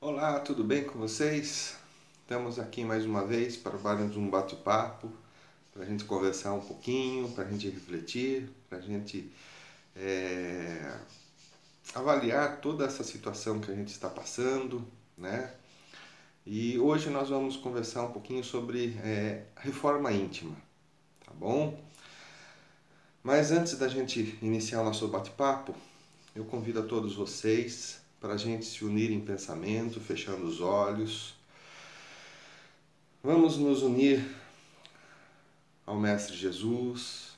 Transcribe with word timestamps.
Olá, 0.00 0.38
tudo 0.38 0.62
bem 0.62 0.84
com 0.84 0.96
vocês? 0.96 1.74
Estamos 2.20 2.60
aqui 2.60 2.84
mais 2.84 3.04
uma 3.04 3.26
vez 3.26 3.56
para 3.56 3.76
mais 3.78 4.16
um 4.16 4.30
bate-papo, 4.30 5.10
para 5.72 5.82
a 5.82 5.86
gente 5.86 6.04
conversar 6.04 6.52
um 6.52 6.60
pouquinho, 6.60 7.28
para 7.32 7.42
a 7.42 7.50
gente 7.50 7.68
refletir, 7.68 8.48
para 8.68 8.78
a 8.78 8.80
gente 8.80 9.28
é, 9.96 10.98
avaliar 11.92 12.60
toda 12.60 12.84
essa 12.84 13.02
situação 13.02 13.58
que 13.58 13.72
a 13.72 13.74
gente 13.74 13.88
está 13.88 14.08
passando, 14.08 14.86
né? 15.16 15.52
E 16.46 16.78
hoje 16.78 17.10
nós 17.10 17.30
vamos 17.30 17.56
conversar 17.56 18.04
um 18.04 18.12
pouquinho 18.12 18.44
sobre 18.44 18.96
é, 19.02 19.46
reforma 19.56 20.12
íntima, 20.12 20.54
tá 21.26 21.32
bom? 21.34 21.76
Mas 23.20 23.50
antes 23.50 23.76
da 23.76 23.88
gente 23.88 24.38
iniciar 24.40 24.80
o 24.80 24.84
nosso 24.84 25.08
bate-papo, 25.08 25.74
eu 26.36 26.44
convido 26.44 26.78
a 26.78 26.84
todos 26.84 27.16
vocês 27.16 28.06
para 28.20 28.34
a 28.34 28.36
gente 28.36 28.66
se 28.66 28.84
unir 28.84 29.10
em 29.10 29.20
pensamento, 29.20 30.00
fechando 30.00 30.46
os 30.46 30.60
olhos. 30.60 31.34
Vamos 33.22 33.56
nos 33.56 33.82
unir 33.82 34.24
ao 35.86 35.98
Mestre 35.98 36.36
Jesus, 36.36 37.32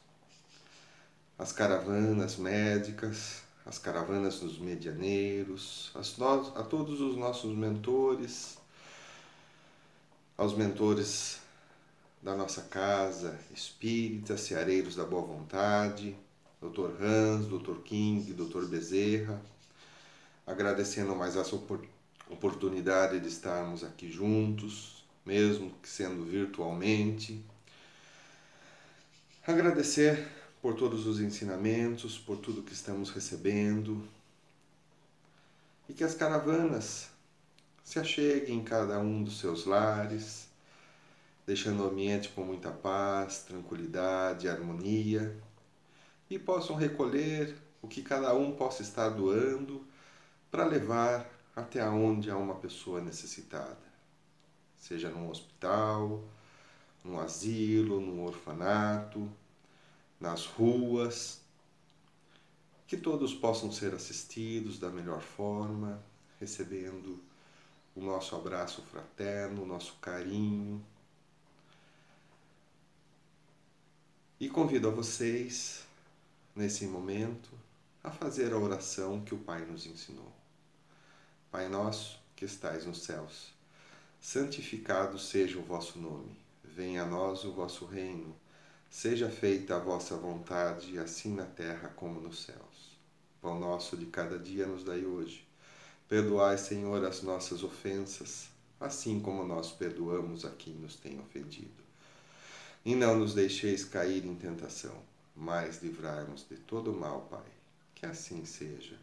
às 1.39 1.53
caravanas 1.53 2.37
médicas, 2.37 3.43
às 3.65 3.79
caravanas 3.79 4.41
dos 4.41 4.59
medianeiros, 4.59 5.93
a 5.95 6.62
todos 6.62 7.01
os 7.01 7.17
nossos 7.17 7.56
mentores, 7.56 8.59
aos 10.37 10.56
mentores 10.56 11.39
da 12.23 12.34
nossa 12.34 12.62
casa 12.62 13.39
espírita, 13.55 14.37
seareiros 14.37 14.97
da 14.97 15.05
boa 15.05 15.23
vontade, 15.23 16.17
Dr. 16.61 17.03
Hans, 17.03 17.47
Dr. 17.47 17.81
King, 17.83 18.33
Dr. 18.33 18.67
Bezerra, 18.67 19.41
agradecendo 20.47 21.15
mais 21.15 21.37
essa 21.37 21.55
oportunidade 22.29 23.21
de 23.21 23.29
estarmos 23.29 23.85
aqui 23.85 24.11
juntos, 24.11 25.05
mesmo 25.25 25.71
que 25.83 25.89
sendo 25.89 26.25
virtualmente. 26.25 27.45
Agradecer 29.47 30.29
por 30.61 30.75
todos 30.75 31.06
os 31.06 31.20
ensinamentos, 31.20 32.19
por 32.19 32.37
tudo 32.39 32.62
que 32.62 32.73
estamos 32.73 33.11
recebendo 33.11 34.06
e 35.89 35.92
que 35.92 36.05
as 36.05 36.14
caravanas 36.14 37.09
se 37.83 37.98
acheguem 37.98 38.59
em 38.59 38.64
cada 38.64 39.01
um 39.01 39.25
dos 39.25 39.41
seus 39.41 39.64
lares, 39.67 40.48
deixando 41.47 41.83
o 41.83 41.89
ambiente 41.89 42.29
com 42.29 42.45
muita 42.45 42.70
paz, 42.70 43.41
tranquilidade, 43.41 44.48
harmonia 44.48 45.36
e 46.29 46.39
possam 46.39 46.77
recolher 46.77 47.57
o 47.83 47.89
que 47.89 48.03
cada 48.03 48.33
um 48.34 48.53
possa 48.53 48.83
estar 48.83 49.09
doando 49.09 49.84
para 50.51 50.65
levar 50.65 51.29
até 51.55 51.84
onde 51.89 52.31
há 52.31 52.37
uma 52.37 52.56
pessoa 52.56 53.01
necessitada, 53.01 53.79
seja 54.77 55.09
num 55.11 55.29
hospital, 55.29 56.25
num 57.05 57.19
asilo, 57.19 58.01
num 58.01 58.25
orfanato, 58.25 59.31
nas 60.19 60.47
ruas, 60.47 61.41
que 62.87 62.97
todos 62.97 63.33
possam 63.33 63.70
ser 63.70 63.95
assistidos 63.95 64.79
da 64.79 64.91
melhor 64.91 65.20
forma, 65.20 66.03
recebendo 66.41 67.23
o 67.95 68.01
nosso 68.01 68.35
abraço 68.35 68.83
fraterno, 68.83 69.62
o 69.62 69.67
nosso 69.67 69.95
carinho. 70.01 70.85
E 74.39 74.48
convido 74.48 74.89
a 74.89 74.91
vocês, 74.91 75.85
nesse 76.57 76.87
momento, 76.87 77.51
a 78.03 78.11
fazer 78.11 78.53
a 78.53 78.59
oração 78.59 79.20
que 79.20 79.35
o 79.35 79.39
Pai 79.39 79.64
nos 79.64 79.87
ensinou. 79.87 80.39
Pai 81.51 81.69
nosso 81.69 82.17
que 82.37 82.45
estais 82.45 82.87
nos 82.87 83.03
céus, 83.03 83.53
santificado 84.20 85.19
seja 85.19 85.59
o 85.59 85.62
vosso 85.62 85.98
nome. 85.98 86.31
Venha 86.62 87.03
a 87.03 87.07
nós 87.07 87.42
o 87.42 87.51
vosso 87.51 87.87
reino. 87.87 88.37
Seja 88.89 89.29
feita 89.29 89.75
a 89.75 89.81
vossa 89.81 90.17
vontade, 90.17 90.97
assim 90.97 91.35
na 91.35 91.45
terra 91.45 91.89
como 91.89 92.20
nos 92.20 92.45
céus. 92.45 92.97
Pão 93.42 93.58
nosso 93.58 93.97
de 93.97 94.07
cada 94.07 94.39
dia 94.39 94.64
nos 94.64 94.85
dai 94.85 95.05
hoje. 95.05 95.45
Perdoai, 96.08 96.57
Senhor, 96.57 97.05
as 97.05 97.20
nossas 97.20 97.64
ofensas, 97.64 98.48
assim 98.79 99.19
como 99.19 99.45
nós 99.45 99.73
perdoamos 99.73 100.45
a 100.45 100.51
quem 100.51 100.74
nos 100.74 100.95
tem 100.95 101.19
ofendido. 101.19 101.83
E 102.85 102.95
não 102.95 103.19
nos 103.19 103.35
deixeis 103.35 103.85
cair 103.85 104.24
em 104.24 104.36
tentação, 104.36 105.03
mas 105.35 105.83
livrai-nos 105.83 106.47
de 106.48 106.58
todo 106.58 106.92
mal, 106.92 107.23
Pai. 107.23 107.51
Que 107.97 108.07
assim 108.07 108.45
seja. 108.45 108.97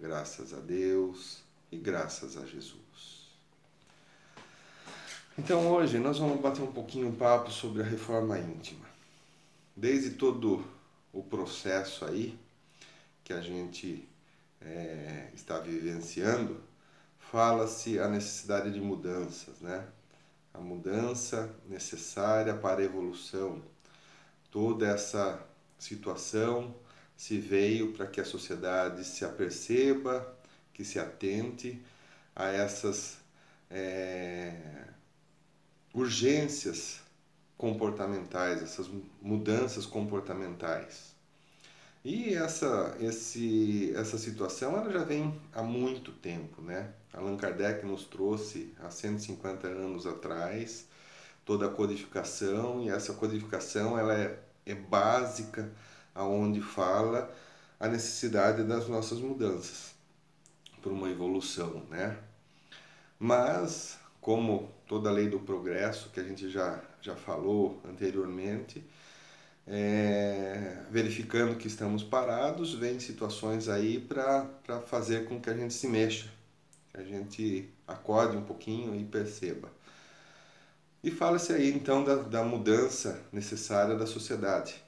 Graças 0.00 0.52
a 0.52 0.58
Deus 0.58 1.45
e 1.70 1.76
graças 1.76 2.36
a 2.36 2.44
Jesus. 2.46 3.26
Então 5.38 5.70
hoje 5.70 5.98
nós 5.98 6.18
vamos 6.18 6.40
bater 6.40 6.62
um 6.62 6.72
pouquinho 6.72 7.08
um 7.08 7.14
papo 7.14 7.50
sobre 7.50 7.82
a 7.82 7.84
reforma 7.84 8.38
íntima. 8.38 8.86
Desde 9.76 10.10
todo 10.10 10.64
o 11.12 11.22
processo 11.22 12.04
aí 12.04 12.38
que 13.22 13.32
a 13.32 13.40
gente 13.40 14.08
é, 14.60 15.30
está 15.34 15.58
vivenciando, 15.58 16.60
fala-se 17.18 17.98
a 17.98 18.08
necessidade 18.08 18.72
de 18.72 18.80
mudanças, 18.80 19.60
né? 19.60 19.86
A 20.54 20.58
mudança 20.58 21.54
necessária 21.68 22.54
para 22.54 22.80
a 22.80 22.84
evolução. 22.84 23.62
Toda 24.50 24.86
essa 24.86 25.44
situação 25.78 26.74
se 27.16 27.38
veio 27.38 27.92
para 27.92 28.06
que 28.06 28.20
a 28.20 28.24
sociedade 28.24 29.04
se 29.04 29.24
aperceba 29.24 30.35
que 30.76 30.84
se 30.84 30.98
atente 30.98 31.82
a 32.34 32.48
essas 32.48 33.16
é, 33.70 34.52
urgências 35.94 37.00
comportamentais, 37.56 38.62
essas 38.62 38.86
mudanças 39.22 39.86
comportamentais. 39.86 41.14
E 42.04 42.34
essa, 42.34 42.94
esse, 43.00 43.90
essa 43.96 44.18
situação 44.18 44.76
ela 44.76 44.92
já 44.92 45.02
vem 45.02 45.40
há 45.54 45.62
muito 45.62 46.12
tempo, 46.12 46.60
né? 46.60 46.92
Allan 47.10 47.38
Kardec 47.38 47.86
nos 47.86 48.04
trouxe 48.04 48.74
há 48.78 48.90
150 48.90 49.66
anos 49.66 50.06
atrás 50.06 50.88
toda 51.42 51.66
a 51.66 51.70
codificação 51.70 52.82
e 52.82 52.90
essa 52.90 53.14
codificação 53.14 53.98
ela 53.98 54.12
é, 54.12 54.38
é 54.66 54.74
básica 54.74 55.72
aonde 56.14 56.60
fala 56.60 57.34
a 57.80 57.88
necessidade 57.88 58.62
das 58.62 58.88
nossas 58.88 59.20
mudanças 59.20 59.95
por 60.86 60.92
uma 60.92 61.10
evolução, 61.10 61.82
né? 61.90 62.16
Mas, 63.18 63.98
como 64.20 64.70
toda 64.86 65.10
lei 65.10 65.28
do 65.28 65.40
progresso 65.40 66.10
que 66.10 66.20
a 66.20 66.22
gente 66.22 66.48
já, 66.48 66.80
já 67.00 67.16
falou 67.16 67.82
anteriormente, 67.84 68.84
é, 69.66 70.84
verificando 70.88 71.56
que 71.56 71.66
estamos 71.66 72.04
parados, 72.04 72.72
vem 72.72 73.00
situações 73.00 73.68
aí 73.68 73.98
para 73.98 74.48
fazer 74.86 75.24
com 75.24 75.40
que 75.40 75.50
a 75.50 75.56
gente 75.56 75.74
se 75.74 75.88
mexa, 75.88 76.28
que 76.92 77.00
a 77.00 77.02
gente 77.02 77.68
acorde 77.84 78.36
um 78.36 78.44
pouquinho 78.44 78.94
e 78.94 79.02
perceba. 79.02 79.68
E 81.02 81.10
fala-se 81.10 81.52
aí 81.52 81.68
então 81.72 82.04
da, 82.04 82.14
da 82.14 82.44
mudança 82.44 83.20
necessária 83.32 83.96
da 83.96 84.06
sociedade. 84.06 84.80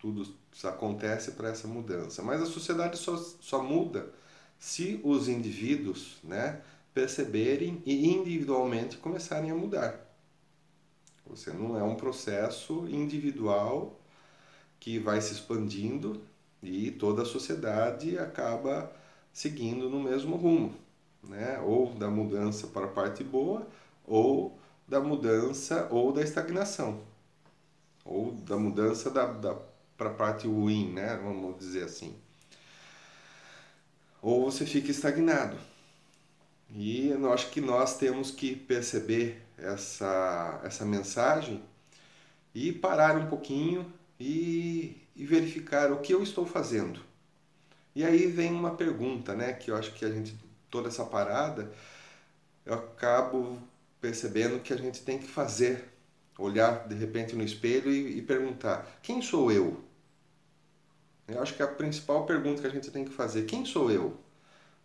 Tudo 0.00 0.34
acontece 0.64 1.30
para 1.30 1.50
essa 1.50 1.68
mudança. 1.68 2.24
Mas 2.24 2.42
a 2.42 2.46
sociedade 2.46 2.96
só, 2.96 3.16
só 3.16 3.62
muda 3.62 4.12
se 4.58 5.00
os 5.04 5.28
indivíduos 5.28 6.18
né, 6.22 6.60
perceberem 6.94 7.82
e 7.84 8.08
individualmente 8.08 8.96
começarem 8.96 9.50
a 9.50 9.54
mudar. 9.54 10.00
Você 11.26 11.52
não 11.52 11.78
é 11.78 11.82
um 11.82 11.96
processo 11.96 12.86
individual 12.88 14.00
que 14.78 14.98
vai 14.98 15.20
se 15.20 15.34
expandindo 15.34 16.22
e 16.62 16.90
toda 16.90 17.22
a 17.22 17.26
sociedade 17.26 18.18
acaba 18.18 18.92
seguindo 19.32 19.90
no 19.90 20.00
mesmo 20.00 20.36
rumo, 20.36 20.74
né? 21.22 21.58
ou 21.60 21.92
da 21.94 22.08
mudança 22.08 22.66
para 22.68 22.86
a 22.86 22.90
parte 22.90 23.22
boa, 23.22 23.66
ou 24.06 24.58
da 24.86 25.00
mudança 25.00 25.88
ou 25.90 26.12
da 26.12 26.22
estagnação, 26.22 27.00
ou 28.04 28.32
da 28.32 28.56
mudança 28.56 29.10
da, 29.10 29.26
da, 29.26 29.54
para 29.98 30.10
a 30.10 30.14
parte 30.14 30.46
ruim, 30.46 30.92
né? 30.92 31.20
vamos 31.22 31.58
dizer 31.58 31.84
assim 31.84 32.14
ou 34.26 34.50
você 34.50 34.66
fica 34.66 34.90
estagnado. 34.90 35.56
E 36.74 37.10
eu 37.10 37.32
acho 37.32 37.48
que 37.50 37.60
nós 37.60 37.96
temos 37.96 38.32
que 38.32 38.56
perceber 38.56 39.40
essa, 39.56 40.60
essa 40.64 40.84
mensagem 40.84 41.62
e 42.52 42.72
parar 42.72 43.16
um 43.16 43.28
pouquinho 43.28 43.86
e, 44.18 45.00
e 45.14 45.24
verificar 45.24 45.92
o 45.92 46.00
que 46.00 46.12
eu 46.12 46.24
estou 46.24 46.44
fazendo. 46.44 47.00
E 47.94 48.04
aí 48.04 48.26
vem 48.26 48.52
uma 48.52 48.74
pergunta, 48.74 49.32
né, 49.32 49.52
que 49.52 49.70
eu 49.70 49.76
acho 49.76 49.92
que 49.92 50.04
a 50.04 50.10
gente, 50.10 50.36
toda 50.68 50.88
essa 50.88 51.04
parada, 51.04 51.70
eu 52.64 52.74
acabo 52.74 53.62
percebendo 54.00 54.58
que 54.58 54.72
a 54.72 54.76
gente 54.76 55.02
tem 55.02 55.20
que 55.20 55.28
fazer, 55.28 55.84
olhar 56.36 56.88
de 56.88 56.96
repente 56.96 57.36
no 57.36 57.44
espelho 57.44 57.92
e, 57.92 58.18
e 58.18 58.22
perguntar: 58.22 58.98
quem 59.00 59.22
sou 59.22 59.52
eu? 59.52 59.84
Eu 61.28 61.42
acho 61.42 61.54
que 61.54 61.62
a 61.62 61.66
principal 61.66 62.24
pergunta 62.24 62.60
que 62.60 62.66
a 62.66 62.70
gente 62.70 62.90
tem 62.90 63.04
que 63.04 63.12
fazer, 63.12 63.44
quem 63.44 63.64
sou 63.64 63.90
eu? 63.90 64.16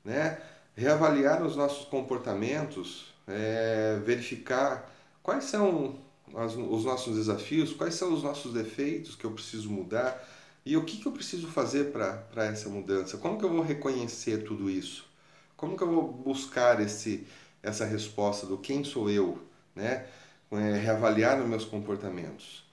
Né? 0.04 0.42
reavaliar 0.76 1.44
os 1.44 1.56
nossos 1.56 1.86
comportamentos, 1.86 3.14
é, 3.28 4.00
verificar 4.04 4.90
quais 5.22 5.46
são 5.46 6.00
as, 6.36 6.56
os 6.56 6.86
nossos 6.86 7.16
desafios, 7.16 7.74
quais 7.74 7.96
são 7.96 8.14
os 8.14 8.24
nossos 8.24 8.54
defeitos 8.54 9.16
que 9.16 9.26
eu 9.26 9.32
preciso 9.32 9.70
mudar 9.70 10.28
e 10.66 10.78
o 10.78 10.84
que, 10.84 10.98
que 10.98 11.06
eu 11.06 11.12
preciso 11.12 11.48
fazer 11.48 11.92
para 11.92 12.46
essa 12.46 12.70
mudança. 12.70 13.18
Como 13.18 13.38
que 13.38 13.46
eu 13.46 13.50
vou 13.50 13.62
reconhecer 13.62 14.44
tudo 14.44 14.70
isso? 14.70 15.06
Como 15.58 15.76
que 15.76 15.84
eu 15.84 15.90
vou 15.90 16.12
buscar 16.12 16.80
esse, 16.80 17.28
essa 17.62 17.86
resposta 17.86 18.46
do 18.46 18.58
quem 18.58 18.84
sou 18.84 19.10
eu, 19.10 19.40
né? 19.76 20.08
É, 20.52 20.78
reavaliar 20.80 21.40
os 21.40 21.48
meus 21.48 21.64
comportamentos. 21.64 22.66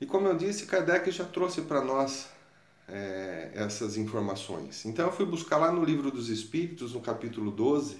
E 0.00 0.06
como 0.06 0.26
eu 0.26 0.34
disse, 0.34 0.64
Kardec 0.64 1.10
já 1.10 1.24
trouxe 1.24 1.60
para 1.60 1.82
nós 1.82 2.28
é, 2.88 3.50
essas 3.54 3.96
informações. 3.96 4.84
Então 4.84 5.06
eu 5.06 5.12
fui 5.12 5.26
buscar 5.26 5.56
lá 5.56 5.72
no 5.72 5.84
Livro 5.84 6.10
dos 6.10 6.28
Espíritos, 6.28 6.94
no 6.94 7.00
capítulo 7.00 7.50
12, 7.50 7.96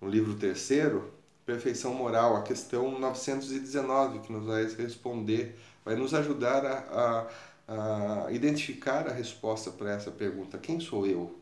no 0.00 0.08
livro 0.08 0.34
terceiro, 0.34 1.12
Perfeição 1.44 1.92
Moral, 1.94 2.36
a 2.36 2.42
questão 2.42 2.98
919, 2.98 4.20
que 4.20 4.32
nos 4.32 4.46
vai 4.46 4.64
responder, 4.64 5.58
vai 5.84 5.96
nos 5.96 6.14
ajudar 6.14 6.64
a, 6.64 7.28
a, 7.66 8.26
a 8.26 8.32
identificar 8.32 9.08
a 9.08 9.12
resposta 9.12 9.70
para 9.70 9.90
essa 9.90 10.10
pergunta: 10.10 10.58
quem 10.58 10.78
sou 10.80 11.06
eu? 11.06 11.38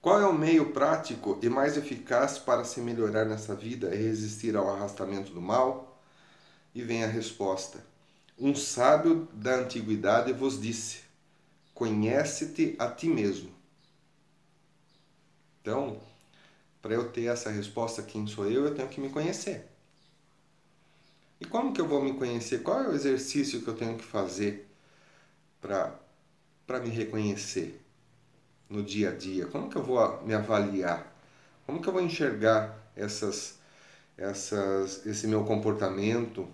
Qual 0.00 0.20
é 0.20 0.26
o 0.26 0.32
meio 0.32 0.72
prático 0.72 1.38
e 1.42 1.48
mais 1.48 1.76
eficaz 1.76 2.38
para 2.38 2.64
se 2.64 2.80
melhorar 2.80 3.24
nessa 3.24 3.54
vida 3.54 3.94
e 3.94 3.98
resistir 3.98 4.56
ao 4.56 4.70
arrastamento 4.70 5.32
do 5.32 5.42
mal? 5.42 6.00
E 6.74 6.82
vem 6.82 7.04
a 7.04 7.08
resposta: 7.08 7.84
Um 8.40 8.54
sábio 8.54 9.28
da 9.32 9.56
antiguidade 9.56 10.32
vos 10.32 10.60
disse: 10.60 11.00
Conhece-te 11.74 12.76
a 12.78 12.88
ti 12.88 13.08
mesmo. 13.08 13.50
Então, 15.60 16.00
para 16.80 16.94
eu 16.94 17.10
ter 17.10 17.24
essa 17.24 17.50
resposta, 17.50 18.02
quem 18.02 18.26
sou 18.28 18.46
eu, 18.46 18.64
eu 18.64 18.74
tenho 18.74 18.88
que 18.88 19.00
me 19.00 19.08
conhecer. 19.08 19.66
E 21.40 21.44
como 21.44 21.72
que 21.72 21.80
eu 21.80 21.86
vou 21.86 22.00
me 22.02 22.14
conhecer? 22.14 22.62
Qual 22.62 22.80
é 22.80 22.88
o 22.88 22.94
exercício 22.94 23.62
que 23.62 23.68
eu 23.68 23.74
tenho 23.74 23.96
que 23.96 24.04
fazer 24.04 24.68
para 25.60 26.80
me 26.80 26.90
reconhecer 26.90 27.80
no 28.68 28.82
dia 28.82 29.10
a 29.10 29.14
dia? 29.14 29.46
Como 29.46 29.68
que 29.68 29.76
eu 29.76 29.82
vou 29.82 30.22
me 30.24 30.34
avaliar? 30.34 31.12
Como 31.66 31.82
que 31.82 31.88
eu 31.88 31.92
vou 31.92 32.02
enxergar 32.02 32.76
essas, 32.96 33.58
essas, 34.16 35.04
esse 35.06 35.26
meu 35.26 35.44
comportamento, 35.44 36.48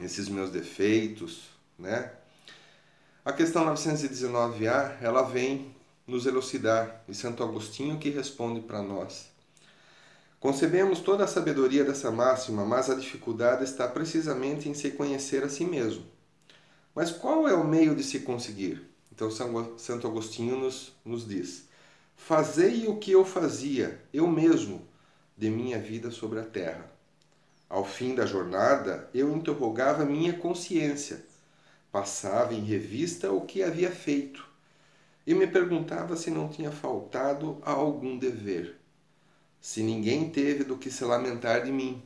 esses 0.00 0.28
meus 0.28 0.50
defeitos, 0.50 1.44
né? 1.78 2.12
A 3.24 3.32
questão 3.32 3.66
919A, 3.66 4.96
ela 5.02 5.22
vem 5.22 5.74
nos 6.06 6.24
elucidar, 6.24 7.04
e 7.06 7.14
Santo 7.14 7.42
Agostinho 7.42 7.98
que 7.98 8.08
responde 8.08 8.60
para 8.60 8.82
nós. 8.82 9.28
Concebemos 10.40 11.00
toda 11.00 11.24
a 11.24 11.28
sabedoria 11.28 11.84
dessa 11.84 12.10
máxima, 12.10 12.64
mas 12.64 12.88
a 12.88 12.94
dificuldade 12.94 13.64
está 13.64 13.86
precisamente 13.88 14.68
em 14.68 14.74
se 14.74 14.92
conhecer 14.92 15.42
a 15.42 15.48
si 15.48 15.64
mesmo. 15.64 16.06
Mas 16.94 17.10
qual 17.10 17.48
é 17.48 17.54
o 17.54 17.66
meio 17.66 17.94
de 17.94 18.02
se 18.02 18.20
conseguir? 18.20 18.88
Então, 19.12 19.30
Santo 19.30 20.06
Agostinho 20.06 20.56
nos, 20.56 20.92
nos 21.04 21.26
diz: 21.26 21.68
Fazei 22.16 22.86
o 22.86 22.96
que 22.96 23.10
eu 23.10 23.24
fazia, 23.24 24.00
eu 24.12 24.26
mesmo, 24.26 24.86
de 25.36 25.50
minha 25.50 25.78
vida 25.78 26.10
sobre 26.10 26.38
a 26.38 26.44
terra. 26.44 26.97
Ao 27.68 27.84
fim 27.84 28.14
da 28.14 28.24
jornada, 28.24 29.08
eu 29.12 29.34
interrogava 29.36 30.04
minha 30.04 30.32
consciência, 30.32 31.24
passava 31.92 32.54
em 32.54 32.64
revista 32.64 33.30
o 33.30 33.42
que 33.42 33.62
havia 33.62 33.90
feito 33.90 34.46
e 35.26 35.34
me 35.34 35.46
perguntava 35.46 36.16
se 36.16 36.30
não 36.30 36.48
tinha 36.48 36.70
faltado 36.70 37.58
a 37.62 37.72
algum 37.72 38.18
dever 38.18 38.78
se 39.60 39.82
ninguém 39.82 40.30
teve 40.30 40.64
do 40.64 40.78
que 40.78 40.90
se 40.90 41.04
lamentar 41.04 41.64
de 41.64 41.72
mim. 41.72 42.02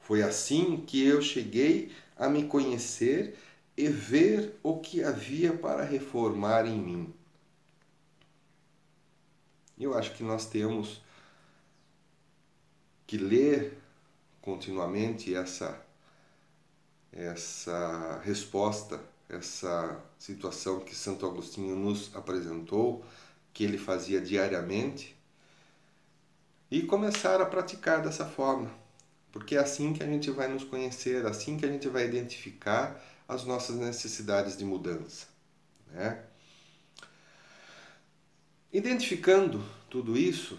Foi 0.00 0.22
assim 0.22 0.78
que 0.78 1.04
eu 1.04 1.22
cheguei 1.22 1.92
a 2.16 2.28
me 2.28 2.44
conhecer 2.44 3.36
e 3.76 3.88
ver 3.88 4.58
o 4.62 4.78
que 4.78 5.02
havia 5.02 5.52
para 5.52 5.84
reformar 5.84 6.66
em 6.66 6.78
mim. 6.78 7.14
Eu 9.78 9.94
acho 9.96 10.12
que 10.14 10.22
nós 10.22 10.46
temos 10.46 11.00
que 13.06 13.16
ler 13.16 13.78
continuamente 14.40 15.34
essa 15.34 15.86
essa 17.12 18.20
resposta, 18.24 19.00
essa 19.28 20.00
situação 20.18 20.80
que 20.80 20.94
Santo 20.94 21.26
Agostinho 21.26 21.74
nos 21.74 22.14
apresentou, 22.14 23.04
que 23.52 23.64
ele 23.64 23.78
fazia 23.78 24.20
diariamente 24.20 25.16
e 26.70 26.82
começar 26.82 27.40
a 27.40 27.46
praticar 27.46 28.00
dessa 28.00 28.24
forma, 28.24 28.70
porque 29.32 29.56
é 29.56 29.58
assim 29.58 29.92
que 29.92 30.02
a 30.02 30.06
gente 30.06 30.30
vai 30.30 30.46
nos 30.46 30.62
conhecer, 30.62 31.26
assim 31.26 31.56
que 31.56 31.66
a 31.66 31.68
gente 31.68 31.88
vai 31.88 32.06
identificar 32.06 33.02
as 33.26 33.44
nossas 33.44 33.76
necessidades 33.76 34.56
de 34.56 34.64
mudança. 34.64 35.26
Né? 35.88 36.22
Identificando 38.72 39.64
tudo 39.88 40.16
isso, 40.16 40.56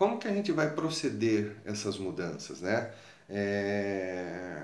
como 0.00 0.18
que 0.18 0.26
a 0.26 0.32
gente 0.32 0.50
vai 0.50 0.74
proceder 0.74 1.58
essas 1.62 1.98
mudanças, 1.98 2.62
né? 2.62 2.90
É... 3.28 4.62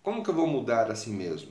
Como 0.00 0.22
que 0.22 0.30
eu 0.30 0.34
vou 0.34 0.46
mudar 0.46 0.88
a 0.88 0.94
si 0.94 1.10
mesmo? 1.10 1.50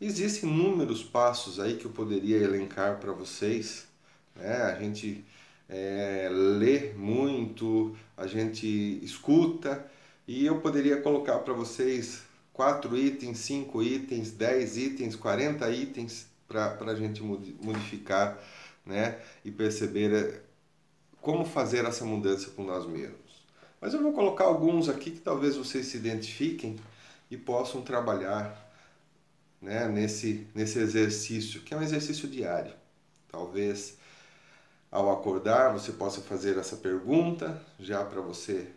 Existem 0.00 0.48
inúmeros 0.48 1.04
passos 1.04 1.60
aí 1.60 1.76
que 1.76 1.84
eu 1.84 1.90
poderia 1.90 2.38
elencar 2.38 2.98
para 2.98 3.12
vocês, 3.12 3.86
né? 4.34 4.62
A 4.62 4.80
gente 4.80 5.22
é, 5.68 6.30
lê 6.32 6.94
muito, 6.94 7.94
a 8.16 8.26
gente 8.26 8.98
escuta 9.04 9.86
e 10.26 10.46
eu 10.46 10.58
poderia 10.62 11.02
colocar 11.02 11.40
para 11.40 11.52
vocês 11.52 12.22
quatro 12.50 12.96
itens, 12.96 13.40
cinco 13.40 13.82
itens, 13.82 14.30
dez 14.30 14.78
itens, 14.78 15.14
40 15.16 15.70
itens 15.70 16.28
para 16.48 16.78
a 16.80 16.94
gente 16.94 17.22
modificar 17.22 18.42
né? 18.86 19.18
e 19.44 19.50
perceber 19.50 20.12
é, 20.14 20.49
como 21.20 21.44
fazer 21.44 21.84
essa 21.84 22.04
mudança 22.04 22.50
com 22.50 22.64
nós 22.64 22.86
mesmos. 22.86 23.44
Mas 23.80 23.94
eu 23.94 24.02
vou 24.02 24.12
colocar 24.12 24.44
alguns 24.44 24.88
aqui 24.88 25.10
que 25.10 25.20
talvez 25.20 25.56
vocês 25.56 25.86
se 25.86 25.96
identifiquem 25.96 26.76
e 27.30 27.36
possam 27.36 27.82
trabalhar 27.82 28.70
né, 29.60 29.88
nesse, 29.88 30.46
nesse 30.54 30.78
exercício, 30.78 31.60
que 31.62 31.72
é 31.72 31.76
um 31.76 31.82
exercício 31.82 32.28
diário. 32.28 32.72
Talvez 33.30 33.98
ao 34.90 35.10
acordar, 35.12 35.72
você 35.72 35.92
possa 35.92 36.20
fazer 36.20 36.58
essa 36.58 36.76
pergunta, 36.76 37.60
já 37.78 38.04
para 38.04 38.20
você 38.20 38.68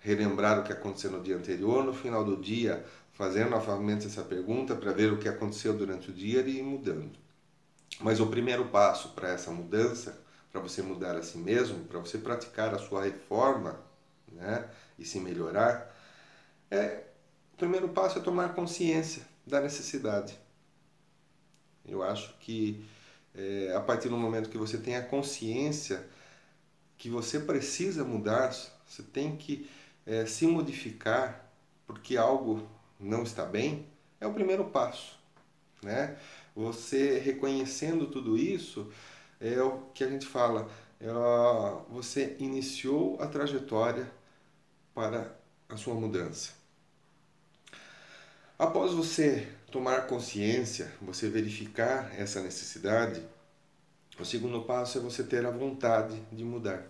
relembrar 0.00 0.60
o 0.60 0.64
que 0.64 0.72
aconteceu 0.72 1.10
no 1.10 1.22
dia 1.22 1.36
anterior, 1.36 1.84
no 1.84 1.94
final 1.94 2.24
do 2.24 2.36
dia, 2.36 2.84
fazer 3.12 3.46
novamente 3.46 4.06
essa 4.06 4.22
pergunta 4.22 4.76
para 4.76 4.92
ver 4.92 5.12
o 5.12 5.18
que 5.18 5.28
aconteceu 5.28 5.72
durante 5.76 6.10
o 6.10 6.12
dia 6.12 6.40
e 6.42 6.58
ir 6.58 6.62
mudando. 6.62 7.18
Mas 8.00 8.20
o 8.20 8.26
primeiro 8.26 8.66
passo 8.66 9.08
para 9.10 9.30
essa 9.30 9.50
mudança, 9.50 10.20
para 10.52 10.60
você 10.60 10.82
mudar 10.82 11.16
a 11.16 11.22
si 11.22 11.38
mesmo, 11.38 11.84
para 11.84 11.98
você 12.00 12.18
praticar 12.18 12.74
a 12.74 12.78
sua 12.78 13.04
reforma, 13.04 13.80
né, 14.32 14.68
e 14.98 15.04
se 15.04 15.20
melhorar, 15.20 15.94
é 16.70 17.04
o 17.54 17.56
primeiro 17.58 17.88
passo 17.88 18.18
é 18.18 18.22
tomar 18.22 18.54
consciência 18.54 19.22
da 19.46 19.60
necessidade. 19.60 20.38
Eu 21.84 22.02
acho 22.02 22.36
que 22.38 22.84
é, 23.34 23.72
a 23.74 23.80
partir 23.80 24.08
do 24.08 24.16
momento 24.16 24.48
que 24.48 24.58
você 24.58 24.78
tem 24.78 24.96
a 24.96 25.02
consciência 25.02 26.06
que 26.96 27.08
você 27.08 27.40
precisa 27.40 28.04
mudar, 28.04 28.52
você 28.86 29.02
tem 29.02 29.36
que 29.36 29.68
é, 30.06 30.26
se 30.26 30.46
modificar 30.46 31.48
porque 31.86 32.16
algo 32.16 32.68
não 33.00 33.22
está 33.22 33.44
bem, 33.44 33.86
é 34.20 34.26
o 34.26 34.34
primeiro 34.34 34.64
passo. 34.66 35.18
Né? 35.82 36.16
Você 36.54 37.18
reconhecendo 37.18 38.08
tudo 38.08 38.36
isso, 38.36 38.92
é 39.40 39.62
o 39.62 39.80
que 39.94 40.04
a 40.04 40.08
gente 40.08 40.26
fala, 40.26 40.68
é, 41.00 41.06
você 41.88 42.36
iniciou 42.38 43.20
a 43.20 43.26
trajetória 43.26 44.10
para 44.94 45.34
a 45.68 45.76
sua 45.76 45.94
mudança. 45.94 46.52
Após 48.58 48.92
você 48.92 49.46
tomar 49.70 50.06
consciência, 50.06 50.92
você 51.00 51.28
verificar 51.28 52.12
essa 52.18 52.42
necessidade, 52.42 53.22
o 54.18 54.24
segundo 54.24 54.62
passo 54.62 54.98
é 54.98 55.00
você 55.00 55.22
ter 55.22 55.46
a 55.46 55.50
vontade 55.50 56.20
de 56.32 56.42
mudar. 56.42 56.84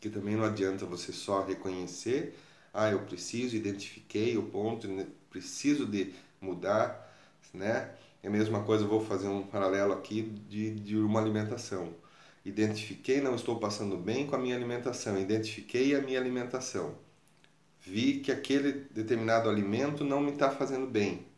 Que 0.00 0.10
também 0.10 0.36
não 0.36 0.44
adianta 0.44 0.84
você 0.84 1.12
só 1.12 1.42
reconhecer, 1.42 2.38
ah, 2.74 2.90
eu 2.90 3.00
preciso, 3.00 3.56
identifiquei 3.56 4.36
o 4.36 4.42
ponto, 4.42 4.86
preciso 5.30 5.86
de 5.86 6.14
mudar, 6.40 7.10
né? 7.54 7.94
É 8.22 8.28
a 8.28 8.30
mesma 8.30 8.62
coisa, 8.64 8.86
vou 8.86 9.04
fazer 9.04 9.28
um 9.28 9.42
paralelo 9.42 9.92
aqui 9.92 10.22
de, 10.22 10.74
de 10.74 10.96
uma 10.96 11.20
alimentação. 11.20 11.94
Identifiquei, 12.44 13.20
não 13.20 13.34
estou 13.34 13.58
passando 13.58 13.96
bem 13.96 14.26
com 14.26 14.34
a 14.36 14.38
minha 14.38 14.56
alimentação, 14.56 15.18
identifiquei 15.18 15.94
a 15.94 16.00
minha 16.00 16.18
alimentação. 16.18 16.96
Vi 17.80 18.20
que 18.20 18.32
aquele 18.32 18.72
determinado 18.90 19.48
alimento 19.48 20.04
não 20.04 20.20
me 20.20 20.32
está 20.32 20.50
fazendo 20.50 20.86
bem 20.86 21.28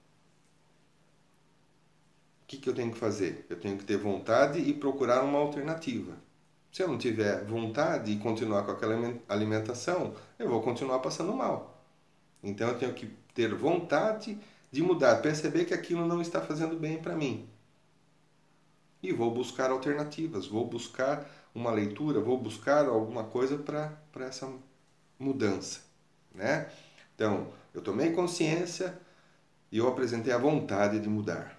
que, 2.51 2.57
que 2.57 2.69
eu 2.69 2.75
tenho 2.75 2.91
que 2.91 2.99
fazer? 2.99 3.47
Eu 3.49 3.57
tenho 3.61 3.79
que 3.79 3.85
ter 3.85 3.97
vontade 3.97 4.59
e 4.59 4.75
procurar 4.75 5.23
uma 5.23 5.39
alternativa. 5.39 6.17
Se 6.73 6.83
eu 6.83 6.89
não 6.89 6.99
tiver 6.99 7.45
vontade 7.45 8.11
e 8.11 8.19
continuar 8.19 8.65
com 8.65 8.73
aquela 8.73 8.97
alimentação, 9.29 10.17
eu 10.37 10.49
vou 10.49 10.61
continuar 10.61 10.99
passando 10.99 11.33
mal. 11.33 11.81
Então 12.43 12.67
eu 12.69 12.77
tenho 12.77 12.93
que 12.93 13.07
ter 13.33 13.55
vontade 13.55 14.37
de 14.71 14.83
mudar, 14.83 15.17
perceber 15.17 15.65
que 15.65 15.75
aquilo 15.75 16.07
não 16.07 16.21
está 16.21 16.41
fazendo 16.41 16.77
bem 16.77 16.99
para 16.99 17.17
mim. 17.17 17.49
E 19.03 19.13
vou 19.13 19.33
buscar 19.33 19.71
alternativas, 19.71 20.47
vou 20.47 20.67
buscar 20.67 21.29
uma 21.55 21.71
leitura, 21.71 22.21
vou 22.21 22.39
buscar 22.39 22.87
alguma 22.87 23.25
coisa 23.25 23.59
para 23.59 24.27
essa 24.27 24.53
mudança, 25.19 25.81
né? 26.35 26.71
Então, 27.15 27.53
eu 27.75 27.83
tomei 27.83 28.13
consciência 28.13 28.99
e 29.73 29.79
eu 29.79 29.89
apresentei 29.89 30.33
a 30.33 30.39
vontade 30.39 31.01
de 31.01 31.09
mudar. 31.09 31.59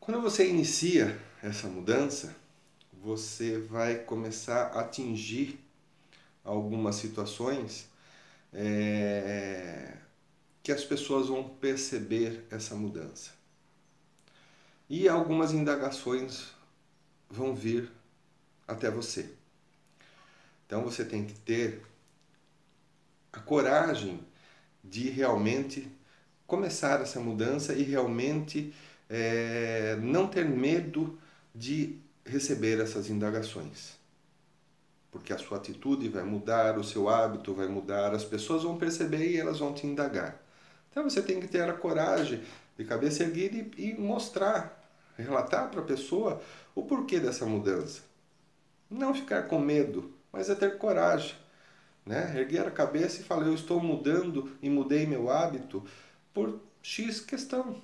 Quando 0.00 0.20
você 0.20 0.48
inicia 0.48 1.18
essa 1.42 1.68
mudança, 1.68 2.34
você 2.92 3.58
vai 3.58 3.96
começar 3.96 4.68
a 4.68 4.80
atingir 4.80 5.60
algumas 6.44 6.96
situações 6.96 7.88
é, 8.52 9.92
que 10.68 10.72
as 10.72 10.84
pessoas 10.84 11.28
vão 11.28 11.42
perceber 11.42 12.44
essa 12.50 12.74
mudança. 12.74 13.30
E 14.86 15.08
algumas 15.08 15.50
indagações 15.50 16.48
vão 17.26 17.54
vir 17.54 17.90
até 18.66 18.90
você. 18.90 19.30
Então 20.66 20.82
você 20.82 21.06
tem 21.06 21.24
que 21.24 21.32
ter 21.32 21.80
a 23.32 23.40
coragem 23.40 24.20
de 24.84 25.08
realmente 25.08 25.90
começar 26.46 27.00
essa 27.00 27.18
mudança 27.18 27.72
e 27.72 27.82
realmente 27.82 28.74
é, 29.08 29.96
não 30.02 30.28
ter 30.28 30.44
medo 30.44 31.18
de 31.54 31.98
receber 32.26 32.78
essas 32.78 33.08
indagações. 33.08 33.96
Porque 35.10 35.32
a 35.32 35.38
sua 35.38 35.56
atitude 35.56 36.10
vai 36.10 36.24
mudar, 36.24 36.76
o 36.76 36.84
seu 36.84 37.08
hábito 37.08 37.54
vai 37.54 37.68
mudar, 37.68 38.12
as 38.12 38.22
pessoas 38.26 38.64
vão 38.64 38.76
perceber 38.76 39.30
e 39.30 39.38
elas 39.38 39.60
vão 39.60 39.72
te 39.72 39.86
indagar. 39.86 40.46
Então 40.98 41.08
você 41.08 41.22
tem 41.22 41.38
que 41.38 41.46
ter 41.46 41.62
a 41.62 41.72
coragem 41.72 42.42
de 42.76 42.84
cabeça 42.84 43.22
erguida 43.22 43.56
e, 43.56 43.90
e 43.90 43.94
mostrar, 43.94 44.84
relatar 45.16 45.70
para 45.70 45.80
a 45.80 45.84
pessoa 45.84 46.42
o 46.74 46.82
porquê 46.82 47.20
dessa 47.20 47.46
mudança. 47.46 48.02
Não 48.90 49.14
ficar 49.14 49.44
com 49.44 49.60
medo, 49.60 50.12
mas 50.32 50.50
é 50.50 50.56
ter 50.56 50.76
coragem. 50.76 51.36
Né? 52.04 52.36
Erguer 52.36 52.66
a 52.66 52.72
cabeça 52.72 53.20
e 53.20 53.22
falar: 53.22 53.46
Eu 53.46 53.54
estou 53.54 53.80
mudando 53.80 54.50
e 54.60 54.68
mudei 54.68 55.06
meu 55.06 55.30
hábito 55.30 55.84
por 56.34 56.58
X 56.82 57.20
questão 57.20 57.80